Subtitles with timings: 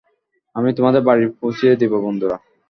[0.55, 2.37] আমি তোমাদের বাড়িতে পৌঁছিয়ে দেব, বন্ধুরা।